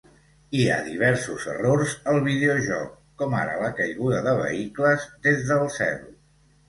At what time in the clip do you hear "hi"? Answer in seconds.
0.59-0.63